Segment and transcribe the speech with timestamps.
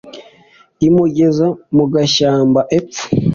[0.87, 3.05] imugeza mu gashyamba epfo